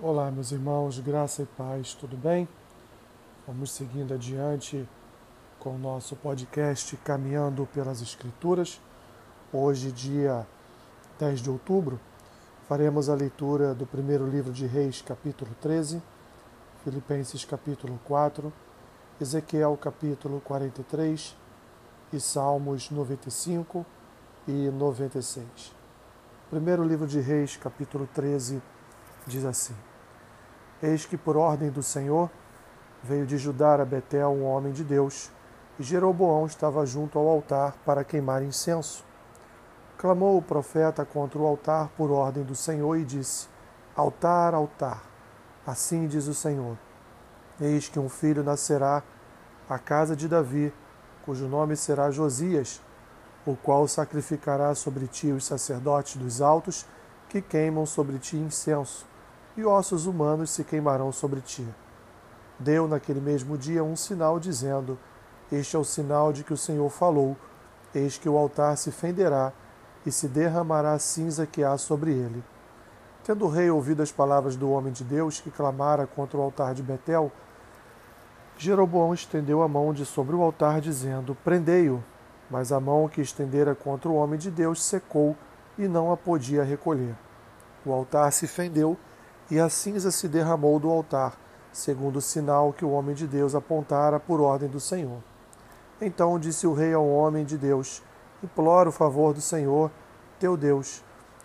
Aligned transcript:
Olá, 0.00 0.28
meus 0.28 0.50
irmãos, 0.50 0.98
graça 0.98 1.42
e 1.42 1.46
paz, 1.46 1.94
tudo 1.94 2.16
bem? 2.16 2.48
Vamos 3.46 3.70
seguindo 3.70 4.12
adiante 4.12 4.88
com 5.60 5.76
o 5.76 5.78
nosso 5.78 6.16
podcast 6.16 6.96
Caminhando 6.96 7.64
pelas 7.72 8.02
Escrituras. 8.02 8.80
Hoje, 9.52 9.92
dia 9.92 10.44
10 11.20 11.42
de 11.42 11.48
outubro, 11.48 12.00
faremos 12.68 13.08
a 13.08 13.14
leitura 13.14 13.72
do 13.72 13.86
primeiro 13.86 14.26
livro 14.28 14.52
de 14.52 14.66
Reis, 14.66 15.00
capítulo 15.00 15.52
13, 15.60 16.02
Filipenses, 16.82 17.44
capítulo 17.44 17.98
4, 18.04 18.52
Ezequiel, 19.20 19.78
capítulo 19.80 20.40
43 20.40 21.36
e 22.12 22.18
Salmos 22.18 22.90
95 22.90 23.86
e 24.48 24.70
96. 24.70 25.72
Primeiro 26.50 26.82
livro 26.82 27.06
de 27.06 27.20
Reis, 27.20 27.56
capítulo 27.56 28.08
13, 28.12 28.60
diz 29.26 29.44
assim: 29.44 29.74
Eis 30.82 31.06
que, 31.06 31.16
por 31.16 31.36
ordem 31.36 31.70
do 31.70 31.82
Senhor, 31.82 32.30
veio 33.02 33.26
de 33.26 33.36
Judá 33.38 33.74
a 33.74 33.84
Betel 33.84 34.30
um 34.30 34.44
homem 34.44 34.72
de 34.72 34.84
Deus, 34.84 35.30
e 35.78 35.82
Jeroboão 35.82 36.46
estava 36.46 36.84
junto 36.86 37.18
ao 37.18 37.28
altar 37.28 37.74
para 37.84 38.04
queimar 38.04 38.42
incenso. 38.42 39.04
Clamou 39.98 40.36
o 40.38 40.42
profeta 40.42 41.04
contra 41.04 41.38
o 41.38 41.46
altar 41.46 41.88
por 41.96 42.10
ordem 42.10 42.44
do 42.44 42.54
Senhor 42.54 42.96
e 42.96 43.04
disse: 43.04 43.48
Altar, 43.96 44.54
altar, 44.54 45.02
assim 45.66 46.06
diz 46.06 46.26
o 46.26 46.34
Senhor: 46.34 46.76
Eis 47.60 47.88
que 47.88 47.98
um 47.98 48.08
filho 48.08 48.42
nascerá 48.42 49.02
à 49.68 49.78
casa 49.78 50.14
de 50.14 50.28
Davi, 50.28 50.72
cujo 51.24 51.48
nome 51.48 51.76
será 51.76 52.10
Josias, 52.10 52.82
o 53.46 53.56
qual 53.56 53.88
sacrificará 53.88 54.74
sobre 54.74 55.06
ti 55.06 55.32
os 55.32 55.46
sacerdotes 55.46 56.16
dos 56.16 56.42
altos 56.42 56.86
que 57.28 57.40
queimam 57.40 57.86
sobre 57.86 58.18
ti 58.18 58.36
incenso 58.36 59.06
e 59.56 59.64
ossos 59.64 60.06
humanos 60.06 60.50
se 60.50 60.64
queimarão 60.64 61.12
sobre 61.12 61.40
ti. 61.40 61.66
Deu 62.58 62.86
naquele 62.86 63.20
mesmo 63.20 63.56
dia 63.58 63.82
um 63.82 63.96
sinal, 63.96 64.38
dizendo: 64.38 64.98
Este 65.50 65.76
é 65.76 65.78
o 65.78 65.84
sinal 65.84 66.32
de 66.32 66.44
que 66.44 66.52
o 66.52 66.56
Senhor 66.56 66.88
falou: 66.90 67.36
Eis 67.94 68.18
que 68.18 68.28
o 68.28 68.36
altar 68.36 68.76
se 68.76 68.90
fenderá 68.90 69.52
e 70.06 70.12
se 70.12 70.28
derramará 70.28 70.92
a 70.92 70.98
cinza 70.98 71.46
que 71.46 71.64
há 71.64 71.76
sobre 71.78 72.12
ele. 72.12 72.42
Tendo 73.24 73.46
o 73.46 73.48
rei 73.48 73.70
ouvido 73.70 74.02
as 74.02 74.12
palavras 74.12 74.54
do 74.54 74.70
homem 74.70 74.92
de 74.92 75.02
Deus 75.02 75.40
que 75.40 75.50
clamara 75.50 76.06
contra 76.06 76.36
o 76.36 76.42
altar 76.42 76.74
de 76.74 76.82
Betel, 76.82 77.32
Jeroboão 78.56 79.14
estendeu 79.14 79.62
a 79.62 79.68
mão 79.68 79.92
de 79.92 80.04
sobre 80.04 80.36
o 80.36 80.42
altar, 80.42 80.80
dizendo: 80.80 81.36
Prendei-o. 81.42 82.02
Mas 82.50 82.70
a 82.70 82.78
mão 82.78 83.08
que 83.08 83.22
estendera 83.22 83.74
contra 83.74 84.08
o 84.08 84.14
homem 84.14 84.38
de 84.38 84.50
Deus 84.50 84.82
secou 84.82 85.34
e 85.78 85.88
não 85.88 86.12
a 86.12 86.16
podia 86.16 86.62
recolher. 86.62 87.14
O 87.84 87.92
altar 87.92 88.30
se 88.32 88.46
fendeu 88.46 88.96
e 89.50 89.60
a 89.60 89.68
cinza 89.68 90.10
se 90.10 90.28
derramou 90.28 90.78
do 90.78 90.90
altar, 90.90 91.36
segundo 91.72 92.16
o 92.16 92.22
sinal 92.22 92.72
que 92.72 92.84
o 92.84 92.90
homem 92.90 93.14
de 93.14 93.26
Deus 93.26 93.54
apontara 93.54 94.18
por 94.18 94.40
ordem 94.40 94.68
do 94.68 94.80
Senhor. 94.80 95.18
Então 96.00 96.38
disse 96.38 96.66
o 96.66 96.72
rei 96.72 96.92
ao 96.92 97.08
homem 97.08 97.44
de 97.44 97.58
Deus: 97.58 98.02
Imploro 98.42 98.90
o 98.90 98.92
favor 98.92 99.34
do 99.34 99.40
Senhor, 99.40 99.90
teu 100.38 100.56
Deus, 100.56 101.02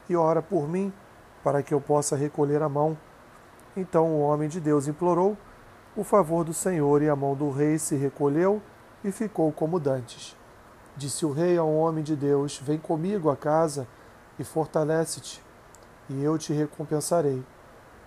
e 0.09 0.15
ora 0.15 0.41
por 0.41 0.67
mim, 0.67 0.93
para 1.43 1.61
que 1.61 1.73
eu 1.73 1.81
possa 1.81 2.15
recolher 2.15 2.61
a 2.61 2.69
mão. 2.69 2.97
Então 3.75 4.07
o 4.07 4.21
homem 4.21 4.49
de 4.49 4.59
Deus 4.59 4.87
implorou 4.87 5.37
o 5.95 6.03
favor 6.03 6.43
do 6.43 6.53
Senhor, 6.53 7.01
e 7.01 7.09
a 7.09 7.15
mão 7.15 7.35
do 7.35 7.51
rei 7.51 7.77
se 7.77 7.95
recolheu 7.95 8.61
e 9.03 9.11
ficou 9.11 9.51
como 9.51 9.79
dantes. 9.79 10.35
Disse 10.95 11.25
o 11.25 11.31
rei 11.31 11.57
ao 11.57 11.73
homem 11.73 12.03
de 12.03 12.15
Deus: 12.15 12.59
Vem 12.59 12.77
comigo 12.77 13.29
à 13.29 13.37
casa 13.37 13.87
e 14.37 14.43
fortalece-te, 14.43 15.43
e 16.09 16.23
eu 16.23 16.37
te 16.37 16.53
recompensarei. 16.53 17.43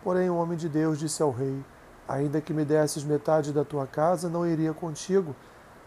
Porém, 0.03 0.29
o 0.29 0.37
homem 0.37 0.59
de 0.59 0.69
Deus 0.69 0.99
disse 0.99 1.23
ao 1.23 1.31
rei: 1.31 1.65
Ainda 2.09 2.41
que 2.41 2.53
me 2.53 2.65
desses 2.65 3.05
metade 3.05 3.53
da 3.53 3.65
tua 3.65 3.87
casa, 3.87 4.29
não 4.29 4.47
iria 4.47 4.75
contigo, 4.75 5.35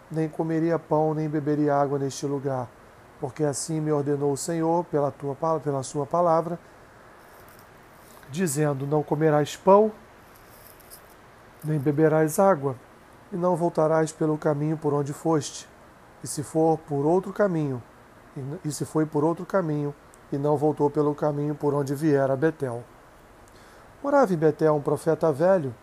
nem 0.09 0.29
comeria 0.29 0.79
pão, 0.79 1.13
nem 1.13 1.27
beberia 1.27 1.75
água 1.75 1.99
neste 1.99 2.25
lugar, 2.25 2.69
porque 3.19 3.43
assim 3.43 3.81
me 3.81 3.91
ordenou 3.91 4.31
o 4.31 4.37
Senhor 4.37 4.85
pela, 4.85 5.11
tua, 5.11 5.35
pela 5.59 5.83
sua 5.83 6.05
palavra, 6.05 6.57
dizendo: 8.31 8.87
Não 8.87 9.03
comerás 9.03 9.57
pão, 9.57 9.91
nem 11.63 11.77
beberás 11.77 12.39
água, 12.39 12.75
e 13.33 13.35
não 13.35 13.55
voltarás 13.55 14.13
pelo 14.13 14.37
caminho 14.37 14.77
por 14.77 14.93
onde 14.93 15.11
foste. 15.11 15.67
E 16.23 16.27
se 16.27 16.41
for 16.41 16.77
por 16.77 17.05
outro 17.05 17.33
caminho, 17.33 17.83
e 18.63 18.71
se 18.71 18.85
foi 18.85 19.05
por 19.05 19.23
outro 19.25 19.45
caminho, 19.45 19.93
e 20.31 20.37
não 20.37 20.55
voltou 20.55 20.89
pelo 20.89 21.13
caminho 21.13 21.53
por 21.53 21.73
onde 21.73 21.93
viera 21.93 22.35
Betel. 22.35 22.83
Morava 24.05 24.31
em 24.31 24.37
Betel 24.37 24.75
um 24.75 24.81
profeta 24.83 25.31
velho. 25.31 25.73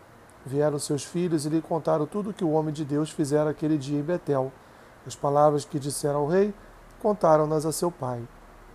Vieram 0.45 0.79
seus 0.79 1.03
filhos 1.03 1.45
e 1.45 1.49
lhe 1.49 1.61
contaram 1.61 2.05
tudo 2.05 2.29
o 2.29 2.33
que 2.33 2.45
o 2.45 2.51
homem 2.51 2.73
de 2.73 2.85
Deus 2.85 3.11
fizera 3.11 3.49
aquele 3.49 3.77
dia 3.77 3.99
em 3.99 4.01
Betel. 4.01 4.49
As 5.05 5.13
palavras 5.13 5.65
que 5.65 5.77
disseram 5.77 6.21
ao 6.21 6.27
rei, 6.27 6.53
contaram-nas 7.01 7.65
a 7.65 7.73
seu 7.73 7.91
pai. 7.91 8.25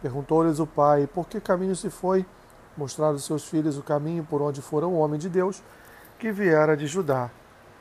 Perguntou-lhes 0.02 0.58
o 0.58 0.66
pai, 0.66 1.06
por 1.06 1.26
que 1.26 1.40
caminho 1.40 1.74
se 1.74 1.88
foi? 1.88 2.26
Mostraram 2.76 3.16
seus 3.16 3.48
filhos 3.48 3.78
o 3.78 3.82
caminho 3.82 4.22
por 4.22 4.42
onde 4.42 4.60
fora 4.60 4.86
o 4.86 4.98
homem 4.98 5.18
de 5.18 5.30
Deus, 5.30 5.62
que 6.18 6.30
viera 6.30 6.76
de 6.76 6.86
Judá. 6.86 7.30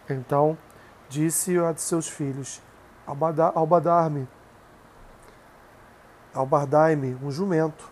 Então 0.09 0.57
disse 1.09 1.57
a 1.57 1.75
seus 1.75 2.07
filhos, 2.07 2.61
albadar-me, 3.05 4.25
albardai-me 6.33 7.17
um 7.21 7.29
jumento. 7.29 7.91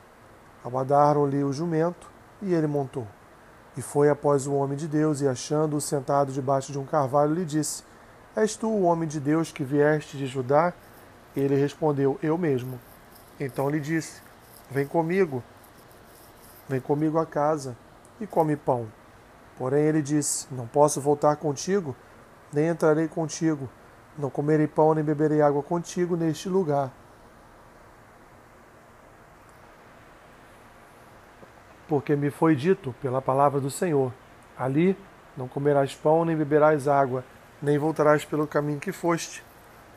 Albardaram-lhe 0.64 1.44
o 1.44 1.52
jumento, 1.52 2.10
e 2.42 2.54
ele 2.54 2.68
montou. 2.68 3.06
E 3.78 3.82
foi 3.82 4.10
após 4.10 4.48
o 4.48 4.54
homem 4.54 4.78
de 4.78 4.88
Deus, 4.88 5.22
e 5.22 5.28
achando-o 5.28 5.82
sentado 5.82 6.32
debaixo 6.32 6.72
de 6.72 6.80
um 6.80 6.86
carvalho, 6.86 7.34
lhe 7.34 7.46
disse: 7.46 7.84
És 8.36 8.56
tu 8.56 8.68
o 8.68 8.84
homem 8.84 9.08
de 9.08 9.20
Deus 9.20 9.52
que 9.52 9.64
vieste 9.64 10.18
de 10.18 10.26
Judá? 10.26 10.74
Ele 11.36 11.56
respondeu: 11.56 12.18
Eu 12.22 12.38
mesmo. 12.38 12.80
Então 13.40 13.70
lhe 13.70 13.80
disse: 13.80 14.22
Vem 14.72 14.88
comigo, 14.88 15.44
vem 16.70 16.80
comigo 16.80 17.18
à 17.18 17.26
casa 17.26 17.76
e 18.20 18.26
come 18.26 18.56
pão. 18.56 18.88
Porém 19.58 19.84
ele 19.84 20.02
disse: 20.02 20.48
Não 20.52 20.68
posso 20.68 21.02
voltar 21.02 21.36
contigo, 21.36 21.96
nem 22.54 22.68
entrarei 22.68 23.08
contigo. 23.08 23.70
Não 24.18 24.30
comerei 24.30 24.68
pão 24.68 24.94
nem 24.94 25.04
beberei 25.04 25.42
água 25.42 25.62
contigo 25.62 26.16
neste 26.16 26.48
lugar 26.48 26.92
porque 31.96 32.14
me 32.14 32.30
foi 32.30 32.58
dito 32.58 32.94
pela 33.02 33.22
palavra 33.22 33.62
do 33.62 33.72
Senhor: 33.72 34.12
Ali 34.60 34.98
não 35.38 35.48
comerás 35.48 35.96
pão, 35.96 36.26
nem 36.26 36.36
beberás 36.36 36.90
água, 36.90 37.24
nem 37.62 37.78
voltarás 37.78 38.26
pelo 38.26 38.46
caminho 38.46 38.82
que 38.82 38.92
foste. 38.92 39.42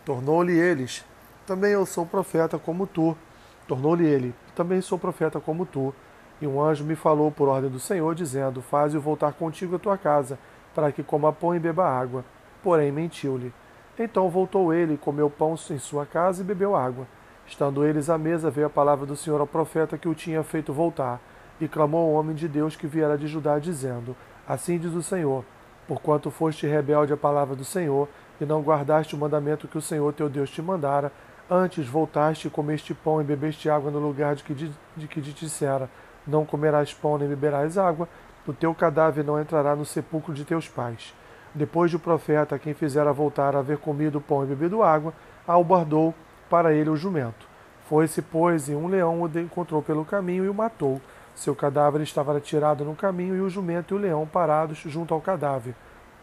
Tornou-lhe 0.04 0.56
eles: 0.56 1.04
Também 1.44 1.72
eu 1.72 1.84
sou 1.84 2.06
profeta 2.06 2.56
como 2.56 2.86
tu. 2.86 3.18
Tornou-lhe 3.66 4.06
ele: 4.06 4.32
Também 4.54 4.80
sou 4.80 4.96
profeta 4.96 5.40
como 5.40 5.66
tu. 5.66 5.92
E 6.40 6.46
um 6.46 6.62
anjo 6.62 6.84
me 6.84 6.94
falou 6.94 7.32
por 7.32 7.48
ordem 7.48 7.68
do 7.68 7.80
Senhor, 7.80 8.14
dizendo: 8.14 8.62
Faze-o 8.62 9.00
voltar 9.00 9.32
contigo 9.32 9.74
à 9.74 9.78
tua 9.80 9.98
casa, 9.98 10.38
para 10.76 10.92
que 10.92 11.02
coma 11.02 11.32
pão 11.32 11.52
e 11.52 11.58
beba 11.58 11.84
água. 11.84 12.24
Porém 12.62 12.92
mentiu-lhe. 12.92 13.52
Então 13.98 14.30
voltou 14.30 14.72
ele, 14.72 14.96
comeu 14.96 15.28
pão 15.28 15.56
em 15.68 15.78
sua 15.80 16.06
casa 16.06 16.42
e 16.42 16.46
bebeu 16.46 16.76
água. 16.76 17.08
Estando 17.44 17.84
eles 17.84 18.08
à 18.08 18.16
mesa, 18.16 18.52
veio 18.52 18.68
a 18.68 18.70
palavra 18.70 19.04
do 19.04 19.16
Senhor 19.16 19.40
ao 19.40 19.48
profeta 19.48 19.98
que 19.98 20.08
o 20.08 20.14
tinha 20.14 20.44
feito 20.44 20.72
voltar. 20.72 21.20
E 21.60 21.66
clamou 21.66 22.08
ao 22.08 22.20
homem 22.20 22.34
de 22.34 22.46
Deus 22.46 22.76
que 22.76 22.86
viera 22.86 23.18
de 23.18 23.26
Judá, 23.26 23.58
dizendo: 23.58 24.16
Assim 24.46 24.78
diz 24.78 24.94
o 24.94 25.02
Senhor: 25.02 25.44
Porquanto 25.86 26.30
foste 26.30 26.66
rebelde 26.66 27.12
à 27.12 27.16
palavra 27.16 27.56
do 27.56 27.64
Senhor, 27.64 28.08
e 28.40 28.44
não 28.44 28.62
guardaste 28.62 29.14
o 29.14 29.18
mandamento 29.18 29.66
que 29.66 29.78
o 29.78 29.82
Senhor 29.82 30.12
teu 30.12 30.28
Deus 30.28 30.50
te 30.50 30.62
mandara, 30.62 31.10
antes 31.50 31.86
voltaste 31.86 32.46
e 32.46 32.50
comeste 32.50 32.94
pão 32.94 33.20
e 33.20 33.24
bebeste 33.24 33.68
água 33.68 33.90
no 33.90 33.98
lugar 33.98 34.34
de 34.34 34.44
que, 34.44 34.54
de, 34.54 34.70
de 34.96 35.08
que 35.08 35.20
te 35.20 35.32
dissera: 35.32 35.90
Não 36.26 36.44
comerás 36.44 36.94
pão 36.94 37.18
nem 37.18 37.28
beberás 37.28 37.76
água, 37.76 38.08
o 38.46 38.52
teu 38.52 38.74
cadáver 38.74 39.24
não 39.24 39.40
entrará 39.40 39.74
no 39.74 39.84
sepulcro 39.84 40.32
de 40.32 40.44
teus 40.44 40.68
pais. 40.68 41.14
Depois 41.54 41.90
do 41.90 41.98
profeta, 41.98 42.58
quem 42.58 42.74
fizera 42.74 43.12
voltar 43.12 43.56
a 43.56 43.58
haver 43.58 43.78
comido 43.78 44.20
pão 44.20 44.44
e 44.44 44.46
bebido 44.46 44.82
água, 44.82 45.12
albardou 45.46 46.14
para 46.48 46.72
ele 46.72 46.90
o 46.90 46.96
jumento. 46.96 47.46
Foi-se, 47.88 48.20
pois, 48.22 48.68
e 48.68 48.74
um 48.74 48.86
leão 48.86 49.22
o 49.22 49.38
encontrou 49.38 49.82
pelo 49.82 50.04
caminho 50.04 50.44
e 50.44 50.48
o 50.48 50.54
matou. 50.54 51.00
Seu 51.38 51.54
cadáver 51.54 52.00
estava 52.00 52.36
atirado 52.36 52.84
no 52.84 52.96
caminho 52.96 53.36
e 53.36 53.40
o 53.40 53.48
jumento 53.48 53.94
e 53.94 53.96
o 53.96 54.00
leão 54.00 54.26
parados 54.26 54.78
junto 54.78 55.14
ao 55.14 55.20
cadáver. 55.20 55.72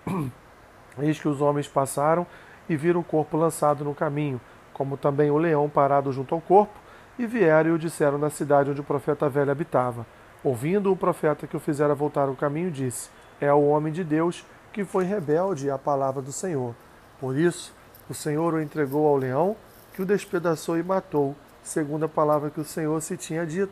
Eis 0.99 1.17
que 1.17 1.29
os 1.29 1.39
homens 1.39 1.69
passaram 1.69 2.27
e 2.67 2.75
viram 2.75 2.99
o 2.99 3.03
corpo 3.03 3.37
lançado 3.37 3.85
no 3.85 3.95
caminho, 3.95 4.41
como 4.73 4.97
também 4.97 5.31
o 5.31 5.37
leão 5.37 5.69
parado 5.69 6.11
junto 6.11 6.35
ao 6.35 6.41
corpo, 6.41 6.77
e 7.17 7.25
vieram 7.25 7.69
e 7.69 7.73
o 7.73 7.79
disseram 7.79 8.17
na 8.17 8.29
cidade 8.29 8.71
onde 8.71 8.81
o 8.81 8.83
profeta 8.83 9.29
velho 9.29 9.51
habitava. 9.51 10.05
Ouvindo 10.43 10.91
o 10.91 10.97
profeta 10.97 11.47
que 11.47 11.55
o 11.55 11.61
fizera 11.61 11.95
voltar 11.95 12.27
ao 12.27 12.35
caminho, 12.35 12.69
disse: 12.69 13.09
É 13.39 13.53
o 13.53 13.67
homem 13.67 13.93
de 13.93 14.03
Deus 14.03 14.45
que 14.73 14.83
foi 14.83 15.05
rebelde 15.05 15.71
à 15.71 15.77
palavra 15.77 16.21
do 16.21 16.33
Senhor. 16.33 16.75
Por 17.21 17.37
isso, 17.37 17.73
o 18.09 18.13
Senhor 18.13 18.53
o 18.53 18.61
entregou 18.61 19.07
ao 19.07 19.15
leão, 19.15 19.55
que 19.93 20.01
o 20.01 20.05
despedaçou 20.05 20.77
e 20.77 20.83
matou, 20.83 21.33
segundo 21.63 22.03
a 22.03 22.09
palavra 22.09 22.49
que 22.49 22.59
o 22.59 22.65
Senhor 22.65 23.01
se 23.01 23.15
tinha 23.15 23.45
dito. 23.45 23.71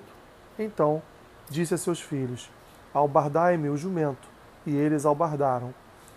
Então 0.58 1.02
disse 1.50 1.74
a 1.74 1.78
seus 1.78 2.02
filhos: 2.02 2.50
Albardai-me 2.94 3.70
o 3.70 3.78
jumento. 3.78 4.28
E 4.66 4.76
eles 4.76 5.06
albardaram. 5.06 5.74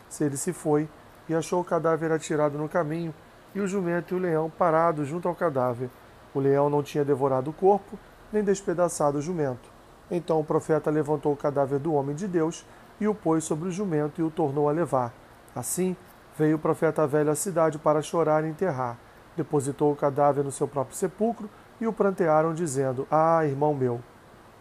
Se 0.08 0.24
ele 0.24 0.36
se 0.36 0.52
foi, 0.52 0.88
e 1.28 1.34
achou 1.34 1.60
o 1.60 1.64
cadáver 1.64 2.12
atirado 2.12 2.56
no 2.56 2.68
caminho, 2.68 3.12
e 3.54 3.60
o 3.60 3.66
jumento 3.66 4.14
e 4.14 4.16
o 4.16 4.20
leão 4.20 4.50
parados 4.50 5.08
junto 5.08 5.26
ao 5.26 5.34
cadáver. 5.34 5.88
O 6.34 6.38
leão 6.38 6.68
não 6.68 6.82
tinha 6.82 7.04
devorado 7.04 7.50
o 7.50 7.54
corpo, 7.54 7.98
nem 8.32 8.44
despedaçado 8.44 9.18
o 9.18 9.22
jumento. 9.22 9.68
Então 10.10 10.38
o 10.38 10.44
profeta 10.44 10.90
levantou 10.90 11.32
o 11.32 11.36
cadáver 11.36 11.78
do 11.78 11.94
homem 11.94 12.14
de 12.14 12.28
Deus 12.28 12.64
e 13.00 13.08
o 13.08 13.14
pôs 13.14 13.44
sobre 13.44 13.68
o 13.68 13.72
jumento 13.72 14.20
e 14.20 14.24
o 14.24 14.30
tornou 14.30 14.68
a 14.68 14.72
levar. 14.72 15.12
Assim, 15.54 15.96
veio 16.38 16.56
o 16.56 16.60
profeta 16.60 17.06
velho 17.06 17.30
à 17.30 17.34
cidade 17.34 17.78
para 17.78 18.02
chorar 18.02 18.44
e 18.44 18.48
enterrar. 18.48 18.98
Depositou 19.36 19.92
o 19.92 19.96
cadáver 19.96 20.44
no 20.44 20.52
seu 20.52 20.68
próprio 20.68 20.96
sepulcro 20.96 21.48
e 21.80 21.86
o 21.86 21.92
prantearam, 21.92 22.54
dizendo: 22.54 23.06
Ah, 23.10 23.44
irmão 23.44 23.74
meu. 23.74 24.00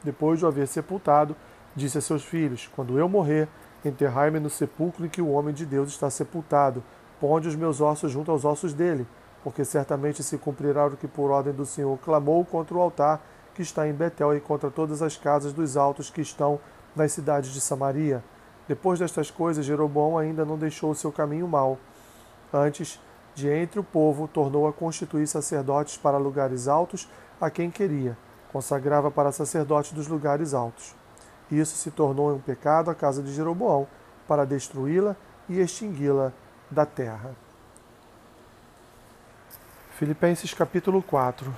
Depois 0.06 0.38
de 0.38 0.46
o 0.46 0.48
haver 0.48 0.68
sepultado, 0.68 1.36
disse 1.76 1.98
a 1.98 2.02
seus 2.02 2.24
filhos: 2.24 2.70
Quando 2.76 3.00
eu 3.00 3.10
morrer, 3.10 3.48
enterrai-me 3.84 4.40
no 4.40 4.52
sepulcro 4.52 5.04
em 5.04 5.10
que 5.10 5.22
o 5.22 5.32
homem 5.32 5.52
de 5.52 5.66
Deus 5.66 5.90
está 5.90 6.12
sepultado. 6.12 6.84
Ponde 7.20 7.48
os 7.48 7.56
meus 7.56 7.82
ossos 7.82 8.12
junto 8.12 8.30
aos 8.30 8.46
ossos 8.46 8.72
dele, 8.72 9.08
porque 9.44 9.66
certamente 9.66 10.22
se 10.22 10.38
cumprirá 10.38 10.86
o 10.86 10.96
que 10.96 11.08
por 11.08 11.32
ordem 11.32 11.54
do 11.54 11.66
Senhor 11.66 11.98
clamou 11.98 12.46
contra 12.46 12.78
o 12.78 12.82
altar 12.82 13.20
que 13.56 13.64
está 13.64 13.88
em 13.88 13.94
Betel 13.94 14.36
e 14.36 14.40
contra 14.40 14.70
todas 14.70 15.02
as 15.02 15.18
casas 15.18 15.54
dos 15.54 15.76
altos 15.76 16.12
que 16.12 16.22
estão 16.22 16.60
nas 16.96 17.12
cidades 17.12 17.52
de 17.52 17.60
Samaria. 17.60 18.24
Depois 18.68 19.00
destas 19.00 19.32
coisas, 19.32 19.66
Jeroboão 19.66 20.20
ainda 20.20 20.46
não 20.46 20.58
deixou 20.58 20.92
o 20.92 20.96
seu 20.96 21.12
caminho 21.12 21.48
mau. 21.48 21.80
Antes, 22.54 23.00
de 23.34 23.50
entre 23.50 23.80
o 23.80 23.84
povo, 23.84 24.28
tornou 24.28 24.68
a 24.68 24.74
constituir 24.74 25.26
sacerdotes 25.26 25.98
para 25.98 26.18
lugares 26.18 26.68
altos 26.68 27.10
a 27.42 27.50
quem 27.50 27.72
queria, 27.72 28.18
consagrava 28.56 29.12
para 29.12 29.34
sacerdotes 29.34 29.92
dos 29.92 30.08
lugares 30.08 30.54
altos. 30.54 30.96
Isso 31.52 31.76
se 31.76 31.92
tornou 31.92 32.34
um 32.34 32.40
pecado 32.40 32.90
à 32.90 32.96
casa 32.96 33.22
de 33.22 33.34
Jeroboão, 33.34 33.86
para 34.26 34.46
destruí-la 34.46 35.14
e 35.50 35.60
extingui-la 35.60 36.32
da 36.72 36.86
terra. 36.86 37.36
Filipenses 40.00 40.54
capítulo 40.54 41.04
4 41.04 41.54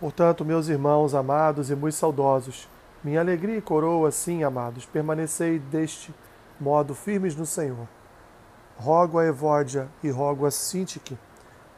Portanto, 0.00 0.44
meus 0.44 0.66
irmãos 0.66 1.14
amados 1.14 1.70
e 1.70 1.76
muito 1.76 1.94
saudosos, 1.94 2.68
minha 3.04 3.20
alegria 3.20 3.56
e 3.56 3.62
coroa, 3.62 4.10
sim, 4.10 4.42
amados, 4.42 4.84
permanecei 4.84 5.60
deste 5.60 6.12
modo 6.60 6.94
firmes 6.94 7.34
no 7.36 7.46
Senhor. 7.46 7.86
Rogo 8.76 9.18
a 9.18 9.26
Evódia 9.26 9.88
e 10.02 10.10
rogo 10.10 10.46
a 10.46 10.50
Sintique, 10.50 11.18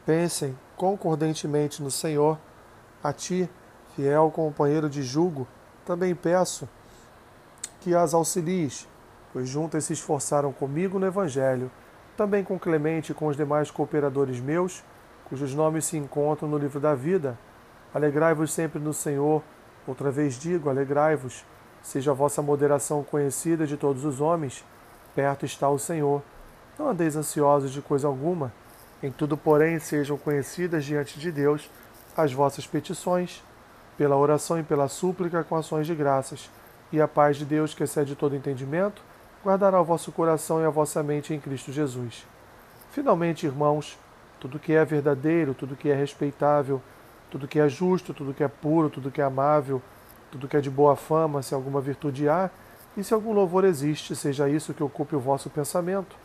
pensem 0.05 0.57
concordantemente 0.75 1.81
no 1.81 1.89
Senhor. 1.89 2.37
A 3.03 3.11
ti, 3.11 3.49
fiel 3.95 4.29
companheiro 4.31 4.89
de 4.89 5.01
julgo, 5.01 5.47
também 5.85 6.13
peço 6.13 6.69
que 7.79 7.95
as 7.95 8.13
auxilies, 8.13 8.87
pois 9.33 9.49
juntas 9.49 9.85
se 9.85 9.93
esforçaram 9.93 10.53
comigo 10.53 10.99
no 10.99 11.07
Evangelho, 11.07 11.71
também 12.15 12.43
com 12.43 12.59
Clemente 12.59 13.11
e 13.11 13.15
com 13.15 13.27
os 13.27 13.35
demais 13.35 13.71
cooperadores 13.71 14.39
meus, 14.39 14.83
cujos 15.25 15.55
nomes 15.55 15.85
se 15.85 15.97
encontram 15.97 16.47
no 16.47 16.57
livro 16.57 16.79
da 16.79 16.93
vida 16.93 17.37
Alegrai-vos 17.93 18.53
sempre 18.53 18.79
no 18.79 18.93
Senhor. 18.93 19.43
Outra 19.85 20.09
vez 20.09 20.35
digo: 20.39 20.69
alegrai-vos. 20.69 21.45
Seja 21.83 22.11
a 22.11 22.13
vossa 22.13 22.41
moderação 22.41 23.03
conhecida 23.03 23.65
de 23.65 23.77
todos 23.77 24.05
os 24.05 24.21
homens. 24.21 24.63
Perto 25.15 25.45
está 25.45 25.69
o 25.69 25.79
Senhor. 25.79 26.21
Não 26.77 26.89
andeis 26.89 27.15
ansiosos 27.15 27.71
de 27.71 27.81
coisa 27.81 28.07
alguma. 28.07 28.51
Em 29.01 29.11
tudo, 29.11 29.35
porém, 29.35 29.79
sejam 29.79 30.17
conhecidas 30.17 30.85
diante 30.85 31.19
de 31.19 31.31
Deus 31.31 31.69
as 32.15 32.33
vossas 32.33 32.67
petições, 32.67 33.43
pela 33.97 34.15
oração 34.15 34.59
e 34.59 34.63
pela 34.63 34.87
súplica 34.87 35.43
com 35.43 35.55
ações 35.55 35.87
de 35.87 35.95
graças. 35.95 36.49
E 36.91 37.01
a 37.01 37.07
paz 37.07 37.37
de 37.37 37.45
Deus, 37.45 37.73
que 37.73 37.83
excede 37.83 38.15
todo 38.15 38.35
entendimento, 38.35 39.01
guardará 39.43 39.81
o 39.81 39.85
vosso 39.85 40.11
coração 40.11 40.61
e 40.61 40.65
a 40.65 40.69
vossa 40.69 41.01
mente 41.01 41.33
em 41.33 41.39
Cristo 41.39 41.71
Jesus. 41.71 42.25
Finalmente, 42.91 43.45
irmãos, 43.45 43.97
tudo 44.39 44.59
que 44.59 44.73
é 44.73 44.83
verdadeiro, 44.83 45.53
tudo 45.53 45.75
que 45.75 45.89
é 45.89 45.95
respeitável, 45.95 46.81
tudo 47.29 47.47
que 47.47 47.59
é 47.59 47.69
justo, 47.69 48.13
tudo 48.13 48.33
que 48.33 48.43
é 48.43 48.47
puro, 48.47 48.89
tudo 48.89 49.09
que 49.09 49.21
é 49.21 49.23
amável, 49.23 49.81
tudo 50.31 50.47
que 50.47 50.55
é 50.55 50.61
de 50.61 50.69
boa 50.69 50.95
fama, 50.95 51.41
se 51.41 51.53
alguma 51.53 51.81
virtude 51.81 52.29
há, 52.29 52.49
e 52.95 53.03
se 53.03 53.13
algum 53.13 53.33
louvor 53.33 53.65
existe, 53.65 54.15
seja 54.15 54.49
isso 54.49 54.73
que 54.73 54.83
ocupe 54.83 55.15
o 55.15 55.19
vosso 55.19 55.49
pensamento. 55.49 56.15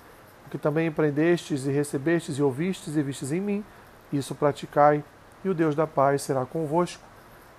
O 0.46 0.50
que 0.50 0.56
também 0.56 0.86
empreendestes 0.86 1.66
e 1.66 1.72
recebestes 1.72 2.38
e 2.38 2.42
ouvistes 2.42 2.96
e 2.96 3.02
vistes 3.02 3.32
em 3.32 3.40
mim, 3.40 3.64
isso 4.12 4.34
praticai, 4.34 5.02
e 5.44 5.48
o 5.48 5.54
Deus 5.54 5.74
da 5.74 5.86
paz 5.86 6.22
será 6.22 6.44
convosco. 6.44 7.02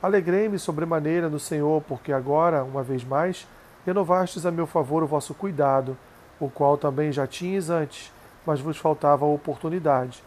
Alegrei-me 0.01 0.57
sobremaneira 0.57 1.29
no 1.29 1.39
Senhor, 1.39 1.81
porque 1.87 2.13
agora, 2.13 2.63
uma 2.63 2.81
vez 2.81 3.03
mais, 3.03 3.45
renovastes 3.85 4.45
a 4.45 4.51
meu 4.51 4.65
favor 4.65 5.03
o 5.03 5.07
vosso 5.07 5.33
cuidado, 5.33 5.97
o 6.39 6.49
qual 6.49 6.77
também 6.77 7.11
já 7.11 7.27
tinhas 7.27 7.69
antes, 7.69 8.11
mas 8.45 8.61
vos 8.61 8.77
faltava 8.77 9.25
a 9.25 9.29
oportunidade. 9.29 10.23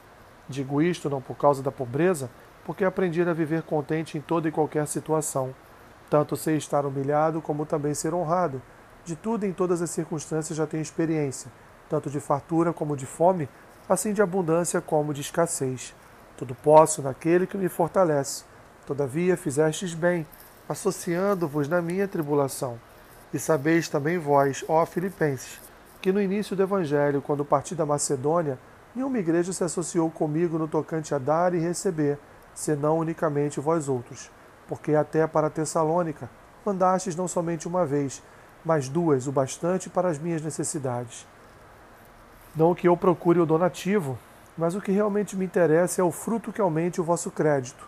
Digo 0.49 0.83
isto 0.83 1.09
não 1.09 1.21
por 1.21 1.37
causa 1.37 1.63
da 1.63 1.71
pobreza, 1.71 2.29
porque 2.65 2.85
aprendi 2.85 3.23
a 3.23 3.33
viver 3.33 3.63
contente 3.63 4.19
em 4.19 4.21
toda 4.21 4.49
e 4.49 4.53
qualquer 4.53 4.87
situação. 4.87 5.55
Tanto 6.11 6.37
sei 6.37 6.57
estar 6.57 6.85
humilhado 6.85 7.41
como 7.41 7.65
também 7.65 7.95
ser 7.95 8.13
honrado. 8.13 8.61
De 9.05 9.15
tudo 9.15 9.47
em 9.47 9.53
todas 9.53 9.81
as 9.81 9.91
circunstâncias 9.91 10.59
já 10.59 10.67
tenho 10.67 10.83
experiência, 10.83 11.51
tanto 11.89 12.11
de 12.11 12.19
fartura 12.19 12.73
como 12.73 12.97
de 12.97 13.07
fome, 13.07 13.49
assim 13.89 14.13
de 14.13 14.21
abundância 14.21 14.81
como 14.81 15.15
de 15.15 15.21
escassez. 15.21 15.95
Tudo 16.37 16.55
posso 16.55 17.01
naquele 17.01 17.47
que 17.47 17.57
me 17.57 17.69
fortalece. 17.69 18.45
Todavia 18.87 19.37
fizestes 19.37 19.95
bem, 19.95 20.27
associando-vos 20.69 21.69
na 21.69 21.81
minha 21.81 22.09
tribulação. 22.09 22.79
E 23.33 23.39
sabeis 23.39 23.89
também 23.89 24.19
vós, 24.19 24.65
ó 24.69 24.85
Filipenses, 24.85 25.61
que 26.03 26.11
no 26.11 26.21
início 26.21 26.57
do 26.57 26.63
Evangelho, 26.63 27.23
quando 27.23 27.45
parti 27.45 27.77
da 27.77 27.87
Macedônia, 27.87 28.59
nenhuma 28.95 29.19
igreja 29.19 29.53
se 29.53 29.63
associou 29.63 30.11
comigo 30.11 30.59
no 30.59 30.67
tocante 30.67 31.15
a 31.15 31.19
dar 31.19 31.55
e 31.55 31.59
receber, 31.59 32.19
senão 32.53 32.99
unicamente 32.99 33.61
vós 33.61 33.89
outros, 33.89 34.31
porque 34.71 34.95
até 34.95 35.27
para 35.27 35.51
Tessalônica 35.51 36.31
mandastes 36.65 37.17
não 37.17 37.27
somente 37.27 37.67
uma 37.67 37.85
vez, 37.85 38.23
mas 38.65 38.89
duas, 38.89 39.27
o 39.27 39.33
bastante 39.33 39.91
para 39.91 40.09
as 40.09 40.17
minhas 40.17 40.41
necessidades. 40.41 41.27
Não 42.55 42.73
que 42.73 42.87
eu 42.87 42.97
procure 42.97 43.41
o 43.41 43.45
donativo, 43.47 44.17
mas 44.57 44.77
o 44.77 44.81
que 44.81 44.93
realmente 44.93 45.37
me 45.37 45.45
interessa 45.45 46.01
é 46.01 46.05
o 46.05 46.13
fruto 46.13 46.53
que 46.53 46.61
aumente 46.61 47.01
o 47.01 47.05
vosso 47.05 47.33
crédito. 47.33 47.85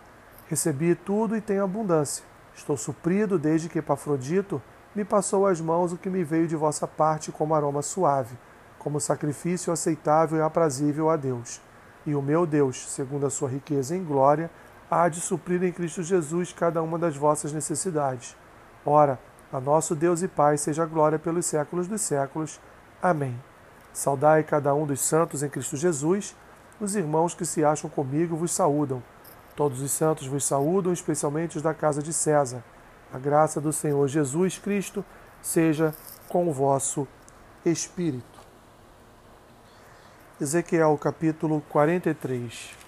Recebi 0.49 0.93
tudo 0.93 1.37
e 1.37 1.41
tenho 1.41 1.63
abundância. 1.63 2.25
Estou 2.53 2.75
suprido 2.75 3.39
desde 3.39 3.69
que 3.69 3.79
Epafrodito 3.79 4.61
me 4.93 5.05
passou 5.05 5.47
às 5.47 5.61
mãos 5.61 5.93
o 5.93 5.97
que 5.97 6.09
me 6.09 6.21
veio 6.21 6.49
de 6.49 6.57
vossa 6.57 6.85
parte 6.85 7.31
como 7.31 7.55
aroma 7.55 7.81
suave, 7.81 8.35
como 8.77 8.99
sacrifício 8.99 9.71
aceitável 9.71 10.39
e 10.39 10.41
aprazível 10.41 11.09
a 11.09 11.15
Deus 11.15 11.61
e 12.05 12.15
o 12.15 12.21
meu 12.21 12.45
Deus, 12.45 12.89
segundo 12.89 13.25
a 13.25 13.29
sua 13.29 13.49
riqueza 13.49 13.95
em 13.95 14.03
glória, 14.03 14.49
há 15.01 15.09
de 15.09 15.19
suprir 15.19 15.63
em 15.63 15.71
Cristo 15.71 16.03
Jesus 16.03 16.53
cada 16.53 16.81
uma 16.81 16.99
das 16.99 17.15
vossas 17.15 17.51
necessidades. 17.51 18.35
Ora, 18.85 19.19
a 19.51 19.59
nosso 19.59 19.95
Deus 19.95 20.21
e 20.21 20.27
Pai 20.27 20.57
seja 20.57 20.85
glória 20.85 21.19
pelos 21.19 21.45
séculos 21.45 21.87
dos 21.87 22.01
séculos. 22.01 22.59
Amém. 23.01 23.39
Saudai 23.93 24.43
cada 24.43 24.73
um 24.73 24.85
dos 24.85 24.99
santos 25.01 25.43
em 25.43 25.49
Cristo 25.49 25.77
Jesus. 25.77 26.35
Os 26.79 26.95
irmãos 26.95 27.33
que 27.33 27.45
se 27.45 27.63
acham 27.63 27.89
comigo 27.89 28.35
vos 28.35 28.51
saúdam. 28.51 29.01
Todos 29.55 29.81
os 29.81 29.91
santos 29.91 30.25
vos 30.25 30.43
saúdam, 30.43 30.91
especialmente 30.91 31.57
os 31.57 31.63
da 31.63 31.73
casa 31.73 32.01
de 32.01 32.11
César. 32.11 32.63
A 33.13 33.19
graça 33.19 33.61
do 33.61 33.71
Senhor 33.71 34.07
Jesus 34.07 34.57
Cristo 34.57 35.05
seja 35.41 35.93
com 36.27 36.49
o 36.49 36.51
vosso 36.51 37.07
espírito. 37.63 38.39
Ezequiel 40.41 40.97
capítulo 40.97 41.61
43. 41.69 42.82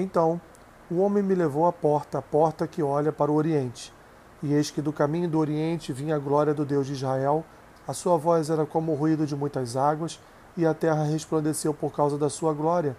Então 0.00 0.40
o 0.90 0.98
homem 1.00 1.22
me 1.22 1.34
levou 1.34 1.66
à 1.66 1.72
porta, 1.72 2.18
a 2.18 2.22
porta 2.22 2.66
que 2.66 2.82
olha 2.82 3.12
para 3.12 3.30
o 3.30 3.34
Oriente. 3.34 3.92
E 4.42 4.54
eis 4.54 4.70
que 4.70 4.80
do 4.80 4.92
caminho 4.92 5.28
do 5.28 5.38
Oriente 5.38 5.92
vinha 5.92 6.16
a 6.16 6.18
glória 6.18 6.54
do 6.54 6.64
Deus 6.64 6.86
de 6.86 6.92
Israel. 6.92 7.44
A 7.86 7.92
sua 7.92 8.16
voz 8.16 8.48
era 8.48 8.64
como 8.64 8.92
o 8.92 8.94
ruído 8.94 9.26
de 9.26 9.34
muitas 9.34 9.76
águas, 9.76 10.20
e 10.56 10.64
a 10.64 10.72
terra 10.72 11.04
resplandeceu 11.04 11.74
por 11.74 11.92
causa 11.92 12.16
da 12.16 12.30
sua 12.30 12.52
glória. 12.52 12.96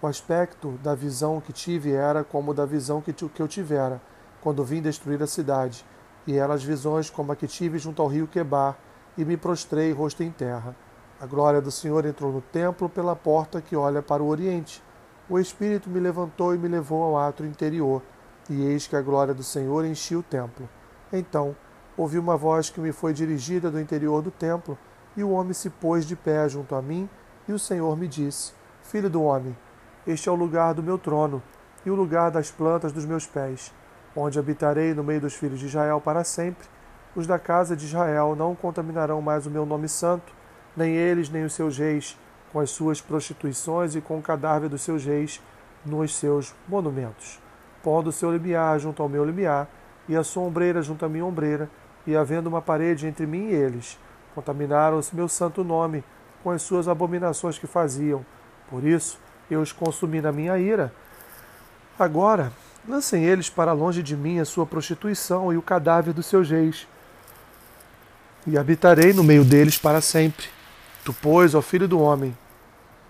O 0.00 0.06
aspecto 0.06 0.78
da 0.82 0.94
visão 0.94 1.40
que 1.40 1.52
tive 1.52 1.92
era 1.92 2.24
como 2.24 2.54
da 2.54 2.64
visão 2.64 3.02
que, 3.02 3.12
que 3.12 3.42
eu 3.42 3.48
tivera 3.48 4.00
quando 4.40 4.64
vim 4.64 4.80
destruir 4.80 5.22
a 5.22 5.26
cidade, 5.26 5.84
e 6.26 6.38
eram 6.38 6.54
as 6.54 6.64
visões 6.64 7.10
como 7.10 7.32
a 7.32 7.36
que 7.36 7.46
tive 7.46 7.78
junto 7.78 8.00
ao 8.00 8.08
rio 8.08 8.26
Quebar, 8.26 8.78
e 9.18 9.24
me 9.24 9.36
prostrei 9.36 9.92
rosto 9.92 10.22
em 10.22 10.30
terra. 10.30 10.74
A 11.20 11.26
glória 11.26 11.60
do 11.60 11.70
Senhor 11.70 12.06
entrou 12.06 12.32
no 12.32 12.40
templo 12.40 12.88
pela 12.88 13.14
porta 13.14 13.60
que 13.60 13.76
olha 13.76 14.00
para 14.00 14.22
o 14.22 14.28
oriente. 14.28 14.82
O 15.30 15.38
Espírito 15.38 15.88
me 15.88 16.00
levantou 16.00 16.52
e 16.52 16.58
me 16.58 16.66
levou 16.66 17.04
ao 17.04 17.16
átrio 17.16 17.48
interior, 17.48 18.02
e 18.48 18.64
eis 18.64 18.88
que 18.88 18.96
a 18.96 19.00
glória 19.00 19.32
do 19.32 19.44
Senhor 19.44 19.84
enchia 19.84 20.18
o 20.18 20.24
templo. 20.24 20.68
Então 21.12 21.54
ouvi 21.96 22.18
uma 22.18 22.36
voz 22.36 22.68
que 22.68 22.80
me 22.80 22.90
foi 22.90 23.12
dirigida 23.12 23.70
do 23.70 23.80
interior 23.80 24.22
do 24.22 24.32
templo, 24.32 24.76
e 25.16 25.22
o 25.22 25.30
homem 25.30 25.52
se 25.52 25.70
pôs 25.70 26.04
de 26.04 26.16
pé 26.16 26.48
junto 26.48 26.74
a 26.74 26.82
mim, 26.82 27.08
e 27.46 27.52
o 27.52 27.60
Senhor 27.60 27.96
me 27.96 28.08
disse: 28.08 28.52
Filho 28.82 29.08
do 29.08 29.22
homem, 29.22 29.56
este 30.04 30.28
é 30.28 30.32
o 30.32 30.34
lugar 30.34 30.74
do 30.74 30.82
meu 30.82 30.98
trono, 30.98 31.40
e 31.86 31.90
o 31.90 31.94
lugar 31.94 32.32
das 32.32 32.50
plantas 32.50 32.90
dos 32.90 33.06
meus 33.06 33.24
pés, 33.24 33.72
onde 34.16 34.36
habitarei 34.36 34.94
no 34.94 35.04
meio 35.04 35.20
dos 35.20 35.34
filhos 35.34 35.60
de 35.60 35.66
Israel 35.66 36.00
para 36.00 36.24
sempre. 36.24 36.66
Os 37.14 37.26
da 37.26 37.38
casa 37.38 37.76
de 37.76 37.86
Israel 37.86 38.34
não 38.34 38.56
contaminarão 38.56 39.22
mais 39.22 39.46
o 39.46 39.50
meu 39.50 39.64
nome 39.64 39.88
santo, 39.88 40.32
nem 40.76 40.96
eles 40.96 41.30
nem 41.30 41.44
os 41.44 41.52
seus 41.52 41.78
reis, 41.78 42.18
com 42.52 42.60
as 42.60 42.70
suas 42.70 43.00
prostituições 43.00 43.94
e 43.94 44.00
com 44.00 44.18
o 44.18 44.22
cadáver 44.22 44.68
dos 44.68 44.82
seus 44.82 45.04
reis 45.04 45.40
nos 45.84 46.14
seus 46.14 46.54
monumentos, 46.68 47.38
pondo 47.82 48.10
o 48.10 48.12
seu 48.12 48.32
limiar 48.32 48.78
junto 48.78 49.02
ao 49.02 49.08
meu 49.08 49.24
limiar, 49.24 49.68
e 50.08 50.16
a 50.16 50.24
sua 50.24 50.42
ombreira 50.42 50.82
junto 50.82 51.04
à 51.04 51.08
minha 51.08 51.24
ombreira, 51.24 51.70
e 52.06 52.16
havendo 52.16 52.48
uma 52.48 52.60
parede 52.60 53.06
entre 53.06 53.26
mim 53.26 53.48
e 53.48 53.54
eles, 53.54 53.98
contaminaram-se 54.34 55.14
meu 55.14 55.28
santo 55.28 55.62
nome 55.62 56.02
com 56.42 56.50
as 56.50 56.62
suas 56.62 56.88
abominações 56.88 57.58
que 57.58 57.66
faziam. 57.66 58.24
Por 58.68 58.84
isso 58.84 59.18
eu 59.50 59.60
os 59.60 59.72
consumi 59.72 60.20
na 60.20 60.32
minha 60.32 60.58
ira. 60.58 60.92
Agora 61.98 62.52
lancem 62.88 63.24
eles 63.24 63.50
para 63.50 63.72
longe 63.72 64.02
de 64.02 64.16
mim 64.16 64.40
a 64.40 64.44
sua 64.44 64.66
prostituição 64.66 65.52
e 65.52 65.56
o 65.56 65.62
cadáver 65.62 66.12
dos 66.12 66.26
seus 66.26 66.50
reis, 66.50 66.88
e 68.46 68.56
habitarei 68.56 69.12
no 69.12 69.22
meio 69.22 69.44
deles 69.44 69.78
para 69.78 70.00
sempre. 70.00 70.46
Tu, 71.04 71.14
pois, 71.14 71.54
ó 71.54 71.62
filho 71.62 71.88
do 71.88 71.98
homem, 71.98 72.36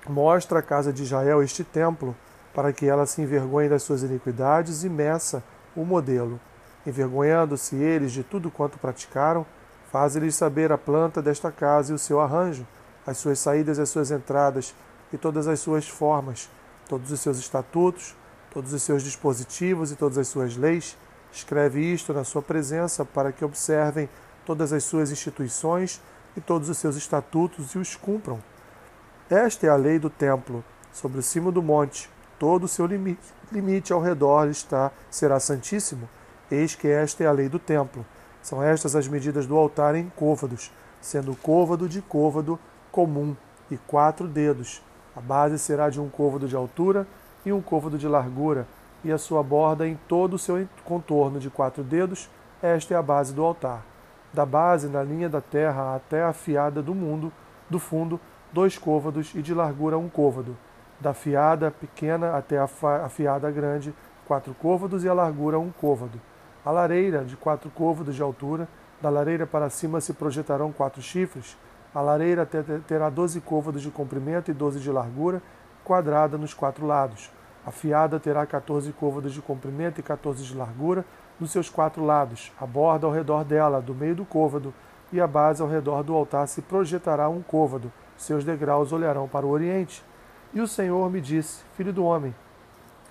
mostra 0.09 0.61
à 0.61 0.63
casa 0.63 0.93
de 0.93 1.03
Israel 1.03 1.43
este 1.43 1.65
templo, 1.65 2.17
para 2.55 2.73
que 2.73 2.87
ela 2.87 3.07
se 3.07 3.21
envergonhe 3.21 3.69
das 3.69 3.83
suas 3.83 4.03
iniquidades 4.03 4.85
e 4.85 4.89
meça 4.89 5.43
o 5.75 5.85
modelo. 5.85 6.41
Envergonhando-se 6.87 7.77
eles 7.77 8.13
de 8.13 8.23
tudo 8.23 8.51
quanto 8.51 8.79
praticaram, 8.79 9.45
faze-lhes 9.91 10.35
saber 10.35 10.71
a 10.73 10.79
planta 10.79 11.21
desta 11.21 11.51
casa 11.51 11.93
e 11.93 11.95
o 11.95 11.99
seu 11.99 12.21
arranjo, 12.21 12.67
as 13.07 13.19
suas 13.19 13.39
saídas 13.39 13.79
e 13.79 13.83
as 13.83 13.89
suas 13.89 14.11
entradas, 14.11 14.75
e 15.13 15.19
todas 15.19 15.49
as 15.49 15.59
suas 15.59 15.89
formas, 15.89 16.49
todos 16.89 17.11
os 17.11 17.21
seus 17.21 17.39
estatutos, 17.39 18.15
todos 18.53 18.73
os 18.73 18.83
seus 18.83 19.03
dispositivos 19.03 19.91
e 19.91 19.97
todas 19.97 20.19
as 20.19 20.29
suas 20.29 20.57
leis. 20.57 20.97
Escreve 21.33 21.81
isto 21.81 22.13
na 22.13 22.25
sua 22.25 22.43
presença 22.43 23.05
para 23.05 23.33
que 23.33 23.45
observem 23.45 24.09
todas 24.47 24.73
as 24.73 24.85
suas 24.85 25.11
instituições 25.11 26.01
e 26.37 26.41
todos 26.41 26.69
os 26.69 26.79
seus 26.79 26.97
estatutos 26.97 27.75
e 27.75 27.79
os 27.79 27.97
cumpram. 27.97 28.39
Esta 29.29 29.67
é 29.67 29.71
a 29.71 29.77
lei 29.77 29.99
do 29.99 30.11
templo, 30.11 30.65
sobre 30.93 31.21
o 31.21 31.23
cimo 31.23 31.53
do 31.53 31.63
monte, 31.63 32.11
todo 32.39 32.65
o 32.65 32.69
seu 32.69 32.87
limite, 32.87 33.23
limite 33.53 33.93
ao 33.93 34.01
redor 34.01 34.49
está 34.49 34.91
será 35.11 35.39
santíssimo. 35.39 36.09
Eis 36.51 36.75
que 36.75 36.89
esta 36.89 37.23
é 37.23 37.27
a 37.27 37.33
lei 37.33 37.49
do 37.49 37.59
templo. 37.59 38.05
São 38.43 38.63
estas 38.63 38.97
as 38.97 39.07
medidas 39.07 39.47
do 39.47 39.57
altar 39.57 39.95
em 39.95 40.11
côvados, 40.17 40.73
sendo 41.01 41.37
côvado 41.37 41.89
de 41.89 42.03
côvado 42.03 42.59
comum 42.91 43.37
e 43.71 43.77
quatro 43.77 44.27
dedos. 44.27 44.83
A 45.15 45.21
base 45.21 45.59
será 45.59 45.91
de 45.91 46.01
um 46.01 46.09
côvado 46.09 46.49
de 46.49 46.57
altura 46.57 47.07
e 47.45 47.53
um 47.53 47.61
côvado 47.61 47.99
de 47.99 48.09
largura, 48.09 48.67
e 49.05 49.13
a 49.13 49.19
sua 49.19 49.43
borda 49.43 49.87
em 49.87 49.99
todo 50.09 50.35
o 50.35 50.39
seu 50.39 50.67
contorno 50.85 51.39
de 51.39 51.51
quatro 51.51 51.85
dedos. 51.85 52.29
Esta 52.63 52.95
é 52.95 52.97
a 52.97 53.03
base 53.03 53.33
do 53.33 53.45
altar 53.45 53.90
da 54.33 54.47
base 54.47 54.89
na 54.89 55.03
linha 55.03 55.29
da 55.29 55.41
terra 55.41 55.97
até 55.97 56.23
a 56.23 56.33
fiada 56.33 56.83
do 56.83 56.95
mundo, 56.95 57.33
do 57.69 57.79
fundo, 57.79 58.21
dois 58.53 58.79
côvados 58.79 59.35
e 59.35 59.43
de 59.43 59.55
largura 59.55 59.99
um 59.99 60.09
côvado. 60.09 60.57
Da 61.01 61.15
fiada 61.15 61.71
pequena 61.71 62.37
até 62.37 62.59
a 62.59 63.09
fiada 63.09 63.51
grande, 63.51 63.95
quatro 64.27 64.55
côvados 64.55 65.03
e 65.05 65.09
a 65.09 65.15
largura 65.15 65.59
um 65.59 65.71
côvado. 65.71 66.21
A 66.65 66.71
lareira 66.71 67.25
de 67.25 67.37
quatro 67.37 67.71
côvados 67.71 68.15
de 68.15 68.23
altura, 68.23 68.69
da 69.01 69.09
lareira 69.09 69.47
para 69.47 69.71
cima 69.71 70.01
se 70.01 70.13
projetarão 70.13 70.73
quatro 70.73 71.01
chifres. 71.01 71.57
A 71.95 72.01
lareira 72.01 72.47
terá 72.87 73.09
doze 73.09 73.41
côvados 73.41 73.83
de 73.83 73.91
comprimento 73.91 74.51
e 74.51 74.55
doze 74.55 74.79
de 74.79 74.91
largura, 74.91 75.43
quadrada 75.83 76.37
nos 76.37 76.53
quatro 76.53 76.87
lados. 76.87 77.31
A 77.67 77.71
fiada 77.71 78.21
terá 78.21 78.47
14 78.47 78.93
côvados 78.93 79.33
de 79.33 79.43
comprimento 79.43 80.01
e 80.01 80.03
14 80.03 80.45
de 80.45 80.57
largura, 80.57 81.05
nos 81.41 81.51
seus 81.51 81.71
quatro 81.71 82.05
lados, 82.05 82.53
a 82.61 82.67
borda 82.67 83.07
ao 83.07 83.13
redor 83.13 83.45
dela, 83.45 83.81
do 83.81 83.95
meio 83.95 84.15
do 84.15 84.25
côvado, 84.25 84.75
e 85.13 85.21
a 85.21 85.27
base 85.27 85.63
ao 85.63 85.69
redor 85.69 86.03
do 86.03 86.15
altar 86.15 86.47
se 86.47 86.63
projetará 86.63 87.29
um 87.29 87.43
côvado, 87.43 87.91
seus 88.17 88.45
degraus 88.45 88.93
olharão 88.93 89.27
para 89.27 89.47
o 89.47 89.51
oriente. 89.51 90.05
E 90.53 90.61
o 90.61 90.69
Senhor 90.69 91.11
me 91.11 91.21
disse: 91.21 91.63
Filho 91.77 91.93
do 91.93 92.05
homem, 92.05 92.35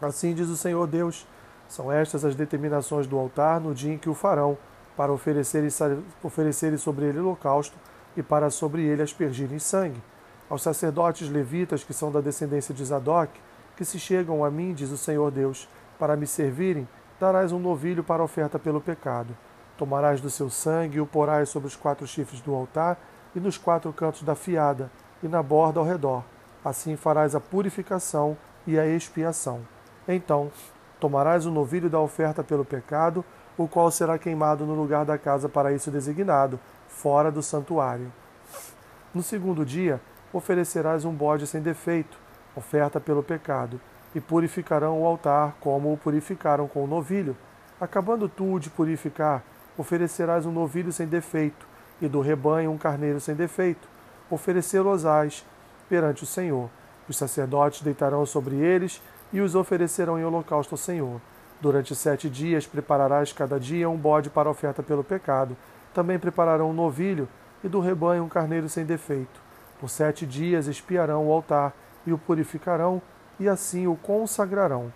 assim 0.01 0.33
diz 0.33 0.47
o 0.47 0.55
Senhor 0.55 0.87
Deus: 0.87 1.27
são 1.69 1.91
estas 1.91 2.25
as 2.25 2.35
determinações 2.35 3.05
do 3.05 3.15
altar 3.17 3.61
no 3.61 3.75
dia 3.75 3.93
em 3.93 3.97
que 3.97 4.09
o 4.09 4.15
farão, 4.15 4.57
para 4.97 5.13
oferecerem, 5.13 5.69
oferecerem 6.23 6.77
sobre 6.77 7.05
ele 7.05 7.19
holocausto 7.19 7.77
e 8.17 8.23
para 8.23 8.49
sobre 8.49 8.83
ele 8.83 9.03
aspergirem 9.03 9.59
sangue. 9.59 10.01
Aos 10.49 10.63
sacerdotes 10.63 11.29
levitas 11.29 11.83
que 11.83 11.93
são 11.93 12.11
da 12.11 12.21
descendência 12.21 12.73
de 12.73 12.83
Zadok, 12.83 13.31
que 13.77 13.85
se 13.85 13.99
chegam 13.99 14.43
a 14.43 14.49
mim, 14.49 14.73
diz 14.73 14.89
o 14.89 14.97
Senhor 14.97 15.29
Deus, 15.29 15.69
para 15.99 16.15
me 16.15 16.25
servirem, 16.25 16.87
darás 17.19 17.51
um 17.51 17.59
novilho 17.59 18.03
para 18.03 18.23
oferta 18.23 18.57
pelo 18.57 18.79
pecado. 18.79 19.35
Tomarás 19.77 20.21
do 20.21 20.29
seu 20.29 20.49
sangue 20.49 20.97
e 20.97 21.01
o 21.01 21.05
porás 21.05 21.49
sobre 21.49 21.67
os 21.67 21.75
quatro 21.75 22.07
chifres 22.07 22.41
do 22.41 22.53
altar 22.55 22.97
e 23.35 23.39
nos 23.39 23.57
quatro 23.57 23.91
cantos 23.91 24.23
da 24.23 24.35
fiada 24.35 24.89
e 25.21 25.27
na 25.27 25.43
borda 25.43 25.79
ao 25.79 25.85
redor. 25.85 26.23
Assim 26.63 26.95
farás 26.95 27.35
a 27.35 27.39
purificação 27.39 28.37
e 28.65 28.79
a 28.79 28.85
expiação. 28.87 29.61
Então, 30.07 30.51
tomarás 30.99 31.45
o 31.45 31.51
novilho 31.51 31.89
da 31.89 31.99
oferta 31.99 32.43
pelo 32.43 32.65
pecado, 32.65 33.23
o 33.57 33.67
qual 33.67 33.91
será 33.91 34.17
queimado 34.17 34.65
no 34.65 34.73
lugar 34.73 35.05
da 35.05 35.17
casa 35.17 35.49
para 35.49 35.71
isso 35.73 35.91
designado, 35.91 36.59
fora 36.87 37.31
do 37.31 37.43
santuário. 37.43 38.11
No 39.13 39.21
segundo 39.21 39.65
dia, 39.65 40.01
oferecerás 40.31 41.05
um 41.05 41.13
bode 41.13 41.47
sem 41.47 41.61
defeito, 41.61 42.17
oferta 42.55 42.99
pelo 42.99 43.23
pecado 43.23 43.79
e 44.13 44.19
purificarão 44.19 45.01
o 45.01 45.05
altar, 45.05 45.55
como 45.59 45.93
o 45.93 45.97
purificaram 45.97 46.67
com 46.67 46.83
o 46.83 46.87
novilho. 46.87 47.35
Acabando 47.79 48.27
tu 48.27 48.59
de 48.59 48.69
purificar, 48.69 49.43
oferecerás 49.77 50.45
um 50.45 50.51
novilho 50.51 50.91
sem 50.91 51.07
defeito, 51.07 51.67
e 52.01 52.07
do 52.07 52.21
rebanho 52.21 52.71
um 52.71 52.77
carneiro 52.77 53.19
sem 53.19 53.35
defeito. 53.35 53.87
Oferecê-los-ás 54.29 55.45
perante 55.87 56.23
o 56.23 56.27
Senhor. 56.27 56.69
Os 57.07 57.17
sacerdotes 57.17 57.81
deitarão 57.81 58.25
sobre 58.25 58.55
eles 58.55 59.01
e 59.33 59.41
os 59.41 59.55
oferecerão 59.55 60.19
em 60.19 60.23
holocausto 60.23 60.75
ao 60.75 60.77
Senhor. 60.77 61.19
Durante 61.59 61.95
sete 61.95 62.29
dias 62.29 62.65
prepararás 62.65 63.33
cada 63.33 63.59
dia 63.59 63.89
um 63.89 63.97
bode 63.97 64.29
para 64.29 64.49
oferta 64.49 64.81
pelo 64.81 65.03
pecado. 65.03 65.57
Também 65.93 66.17
prepararão 66.17 66.69
um 66.69 66.73
novilho 66.73 67.27
e 67.63 67.67
do 67.67 67.79
rebanho 67.79 68.23
um 68.23 68.29
carneiro 68.29 68.69
sem 68.69 68.85
defeito. 68.85 69.41
Por 69.79 69.89
sete 69.89 70.25
dias 70.25 70.67
espiarão 70.67 71.27
o 71.27 71.33
altar 71.33 71.73
e 72.05 72.13
o 72.13 72.17
purificarão 72.17 73.01
e 73.39 73.47
assim 73.47 73.87
o 73.87 73.95
consagrarão. 73.95 74.91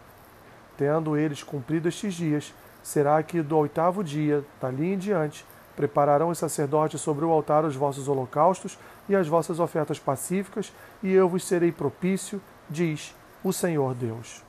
Tendo 0.78 1.18
eles 1.18 1.44
cumprido 1.44 1.88
estes 1.88 2.14
dias, 2.14 2.54
será 2.82 3.22
que 3.24 3.42
do 3.42 3.58
oitavo 3.58 4.04
dia, 4.04 4.44
dali 4.60 4.94
em 4.94 4.98
diante, 4.98 5.46
prepararão 5.76 6.30
os 6.30 6.38
sacerdotes 6.38 7.02
sobre 7.02 7.26
o 7.26 7.32
altar 7.32 7.66
os 7.66 7.76
vossos 7.76 8.08
holocaustos 8.08 8.78
e 9.08 9.16
as 9.16 9.28
vossas 9.28 9.60
ofertas 9.60 10.00
pacíficas, 10.00 10.74
e 11.02 11.12
eu 11.12 11.28
vos 11.28 11.46
serei 11.46 11.72
propício, 11.72 12.42
diz 12.70 13.16
o 13.44 13.52
Senhor 13.52 13.94
Deus. 13.94 14.44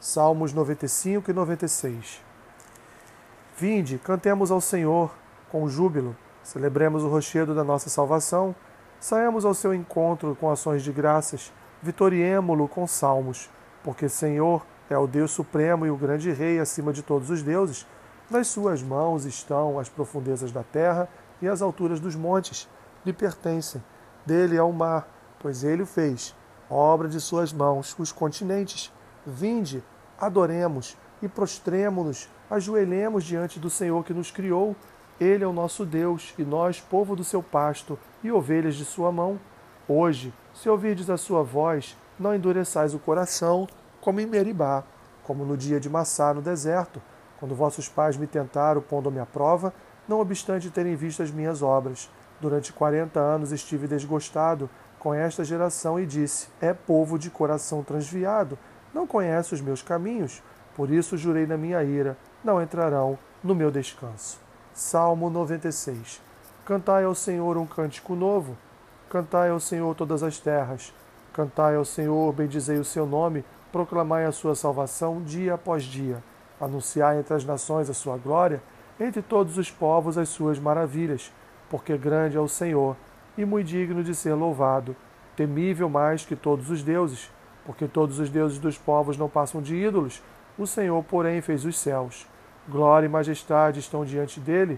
Salmos 0.00 0.52
95 0.52 1.30
e 1.30 1.34
96 1.34 2.20
Vinde, 3.56 3.98
cantemos 3.98 4.50
ao 4.50 4.60
Senhor 4.60 5.14
com 5.50 5.68
júbilo, 5.68 6.16
celebremos 6.42 7.04
o 7.04 7.08
rochedo 7.08 7.54
da 7.54 7.62
nossa 7.62 7.88
salvação, 7.88 8.54
saiamos 8.98 9.44
ao 9.44 9.54
seu 9.54 9.72
encontro 9.72 10.36
com 10.40 10.50
ações 10.50 10.82
de 10.82 10.90
graças, 10.90 11.52
vitoriemo-lo 11.84 12.66
com 12.66 12.86
salmos, 12.86 13.50
porque 13.82 14.08
Senhor 14.08 14.64
é 14.88 14.96
o 14.96 15.06
Deus 15.06 15.32
supremo 15.32 15.84
e 15.84 15.90
o 15.90 15.96
grande 15.98 16.32
rei 16.32 16.58
acima 16.58 16.94
de 16.94 17.02
todos 17.02 17.28
os 17.28 17.42
deuses. 17.42 17.86
Nas 18.30 18.46
suas 18.46 18.82
mãos 18.82 19.26
estão 19.26 19.78
as 19.78 19.86
profundezas 19.86 20.50
da 20.50 20.62
terra 20.62 21.06
e 21.42 21.46
as 21.46 21.60
alturas 21.60 22.00
dos 22.00 22.16
montes 22.16 22.66
lhe 23.04 23.12
pertencem. 23.12 23.84
Dele 24.24 24.56
é 24.56 24.62
o 24.62 24.72
mar, 24.72 25.06
pois 25.38 25.62
ele 25.62 25.82
o 25.82 25.86
fez. 25.86 26.34
Obra 26.70 27.06
de 27.06 27.20
suas 27.20 27.52
mãos, 27.52 27.94
os 27.98 28.10
continentes. 28.10 28.90
Vinde, 29.26 29.84
adoremos 30.18 30.96
e 31.20 31.28
prostremo-nos, 31.28 32.30
ajoelhemos 32.50 33.24
diante 33.24 33.60
do 33.60 33.68
Senhor 33.68 34.02
que 34.04 34.14
nos 34.14 34.30
criou. 34.30 34.74
Ele 35.20 35.44
é 35.44 35.46
o 35.46 35.52
nosso 35.52 35.84
Deus 35.84 36.32
e 36.38 36.44
nós, 36.44 36.80
povo 36.80 37.14
do 37.14 37.22
seu 37.22 37.42
pasto 37.42 37.98
e 38.22 38.32
ovelhas 38.32 38.74
de 38.74 38.86
sua 38.86 39.12
mão. 39.12 39.38
Hoje, 39.86 40.32
se 40.54 40.68
ouvirdes 40.68 41.10
a 41.10 41.16
sua 41.16 41.42
voz, 41.42 41.96
não 42.18 42.34
endureçais 42.34 42.94
o 42.94 42.98
coração, 42.98 43.66
como 44.00 44.20
em 44.20 44.26
Meribá, 44.26 44.84
como 45.24 45.44
no 45.44 45.56
dia 45.56 45.80
de 45.80 45.90
Massá 45.90 46.32
no 46.32 46.40
deserto, 46.40 47.02
quando 47.38 47.54
vossos 47.54 47.88
pais 47.88 48.16
me 48.16 48.26
tentaram 48.26 48.80
pondo-me 48.80 49.18
à 49.18 49.26
prova, 49.26 49.74
não 50.08 50.20
obstante 50.20 50.70
terem 50.70 50.94
visto 50.94 51.22
as 51.22 51.30
minhas 51.30 51.62
obras. 51.62 52.08
Durante 52.40 52.72
quarenta 52.72 53.20
anos 53.20 53.52
estive 53.52 53.86
desgostado, 53.86 54.70
com 54.98 55.12
esta 55.12 55.44
geração 55.44 56.00
e 56.00 56.06
disse: 56.06 56.48
É 56.60 56.72
povo 56.72 57.18
de 57.18 57.28
coração 57.28 57.82
transviado, 57.82 58.58
não 58.94 59.06
conhece 59.06 59.52
os 59.52 59.60
meus 59.60 59.82
caminhos, 59.82 60.42
por 60.74 60.90
isso 60.90 61.18
jurei 61.18 61.46
na 61.46 61.58
minha 61.58 61.82
ira, 61.84 62.16
não 62.42 62.62
entrarão 62.62 63.18
no 63.42 63.54
meu 63.54 63.70
descanso. 63.70 64.38
Salmo 64.72 65.28
96. 65.28 66.22
Cantai 66.64 67.04
ao 67.04 67.14
Senhor 67.14 67.58
um 67.58 67.66
cântico 67.66 68.14
novo, 68.14 68.56
cantai 69.14 69.50
ao 69.50 69.60
Senhor 69.60 69.94
todas 69.94 70.24
as 70.24 70.40
terras, 70.40 70.92
cantai 71.32 71.76
ao 71.76 71.84
Senhor, 71.84 72.32
bendizei 72.32 72.78
o 72.78 72.84
seu 72.84 73.06
nome, 73.06 73.44
proclamai 73.70 74.24
a 74.24 74.32
sua 74.32 74.56
salvação 74.56 75.22
dia 75.22 75.54
após 75.54 75.84
dia, 75.84 76.20
anunciai 76.60 77.20
entre 77.20 77.32
as 77.32 77.44
nações 77.44 77.88
a 77.88 77.94
sua 77.94 78.16
glória, 78.16 78.60
entre 78.98 79.22
todos 79.22 79.56
os 79.56 79.70
povos 79.70 80.18
as 80.18 80.28
suas 80.30 80.58
maravilhas, 80.58 81.32
porque 81.70 81.96
grande 81.96 82.36
é 82.36 82.40
o 82.40 82.48
Senhor 82.48 82.96
e 83.38 83.44
muito 83.44 83.68
digno 83.68 84.02
de 84.02 84.16
ser 84.16 84.34
louvado, 84.34 84.96
temível 85.36 85.88
mais 85.88 86.26
que 86.26 86.34
todos 86.34 86.68
os 86.68 86.82
deuses, 86.82 87.30
porque 87.64 87.86
todos 87.86 88.18
os 88.18 88.28
deuses 88.28 88.58
dos 88.58 88.76
povos 88.76 89.16
não 89.16 89.28
passam 89.28 89.62
de 89.62 89.76
ídolos, 89.76 90.20
o 90.58 90.66
Senhor, 90.66 91.04
porém, 91.04 91.40
fez 91.40 91.64
os 91.64 91.78
céus. 91.78 92.26
Glória 92.68 93.06
e 93.06 93.08
majestade 93.08 93.78
estão 93.78 94.04
diante 94.04 94.40
dele, 94.40 94.76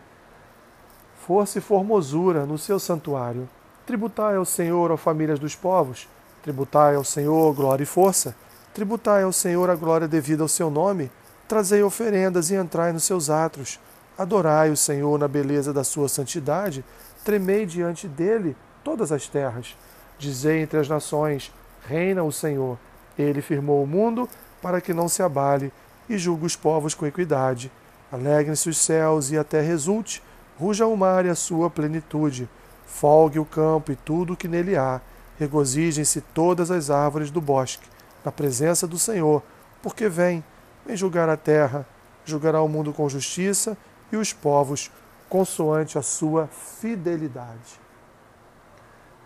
força 1.15 1.57
e 1.57 1.63
formosura 1.63 2.45
no 2.45 2.59
seu 2.59 2.79
santuário. 2.79 3.49
Tributai 3.87 4.35
ao 4.35 4.45
Senhor, 4.45 4.91
ó 4.91 4.97
famílias 4.97 5.39
dos 5.39 5.55
povos, 5.55 6.09
tributai 6.43 6.97
ao 6.97 7.05
Senhor 7.05 7.55
glória 7.55 7.85
e 7.85 7.87
força, 7.87 8.35
tributai 8.75 9.23
ao 9.23 9.33
Senhor 9.33 9.71
a 9.71 9.77
glória 9.77 10.09
devida 10.09 10.43
ao 10.43 10.49
seu 10.49 10.69
nome, 10.69 11.09
trazei 11.47 11.85
oferendas 11.85 12.51
e 12.51 12.57
entrai 12.57 12.93
nos 12.93 13.05
seus 13.05 13.31
atos, 13.31 13.79
adorai 14.19 14.71
o 14.71 14.77
Senhor 14.77 15.17
na 15.21 15.29
beleza 15.29 15.73
da 15.73 15.85
sua 15.85 16.09
santidade, 16.09 16.85
tremei 17.25 17.65
diante 17.65 18.09
dele 18.09 18.57
todas 18.83 19.13
as 19.13 19.29
terras. 19.29 19.77
Dizei 20.19 20.63
entre 20.63 20.81
as 20.81 20.89
nações: 20.89 21.53
Reina 21.87 22.25
o 22.25 22.33
Senhor. 22.33 22.77
Ele 23.17 23.41
firmou 23.41 23.85
o 23.85 23.87
mundo 23.87 24.29
para 24.61 24.81
que 24.81 24.93
não 24.93 25.09
se 25.09 25.23
abale 25.23 25.73
e 26.09 26.19
julga 26.19 26.45
os 26.45 26.57
povos 26.57 26.93
com 26.93 27.07
equidade. 27.07 27.71
Alegrem-se 28.11 28.69
os 28.69 28.79
céus 28.79 29.31
e 29.31 29.39
a 29.39 29.45
terra 29.45 29.73
exulte, 29.73 30.21
ruja 30.59 30.87
o 30.87 30.97
mar 30.97 31.25
e 31.25 31.29
a 31.29 31.37
sua 31.37 31.71
plenitude. 31.71 32.49
Folgue 32.87 33.39
o 33.39 33.45
campo 33.45 33.93
e 33.93 33.97
tudo 33.97 34.33
o 34.33 34.37
que 34.37 34.49
nele 34.49 34.77
há. 34.77 35.01
Regozijem-se 35.39 36.21
todas 36.21 36.71
as 36.71 36.89
árvores 36.89 37.31
do 37.31 37.41
bosque, 37.41 37.89
na 38.25 38.33
presença 38.33 38.87
do 38.87 38.99
Senhor, 38.99 39.43
porque 39.83 40.09
vem, 40.09 40.43
vem 40.87 40.97
julgar 40.97 41.29
a 41.29 41.37
terra, 41.37 41.87
julgará 42.25 42.63
o 42.63 42.69
mundo 42.69 42.93
com 42.93 43.09
justiça 43.09 43.77
e 44.11 44.17
os 44.17 44.33
povos 44.33 44.91
consoante 45.29 45.99
a 45.99 46.03
sua 46.03 46.47
fidelidade. 46.47 47.81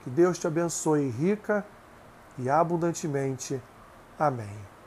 Que 0.02 0.10
Deus 0.10 0.38
te 0.38 0.46
abençoe 0.46 1.08
rica 1.10 1.64
e 2.38 2.48
abundantemente. 2.48 3.60
Amém. 4.18 4.79